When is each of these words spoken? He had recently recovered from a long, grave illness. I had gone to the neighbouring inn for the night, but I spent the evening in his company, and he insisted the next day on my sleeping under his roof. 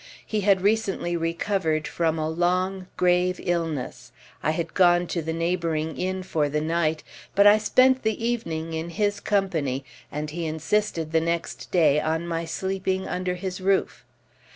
He 0.25 0.41
had 0.41 0.61
recently 0.61 1.15
recovered 1.15 1.87
from 1.87 2.17
a 2.17 2.27
long, 2.27 2.87
grave 2.97 3.39
illness. 3.43 4.11
I 4.41 4.49
had 4.49 4.73
gone 4.73 5.05
to 5.05 5.21
the 5.21 5.31
neighbouring 5.31 5.95
inn 5.95 6.23
for 6.23 6.49
the 6.49 6.59
night, 6.59 7.03
but 7.35 7.45
I 7.45 7.59
spent 7.59 8.01
the 8.01 8.25
evening 8.25 8.73
in 8.73 8.89
his 8.89 9.19
company, 9.19 9.85
and 10.11 10.31
he 10.31 10.47
insisted 10.47 11.11
the 11.11 11.21
next 11.21 11.69
day 11.69 11.99
on 12.01 12.27
my 12.27 12.45
sleeping 12.45 13.07
under 13.07 13.35
his 13.35 13.61
roof. 13.61 14.03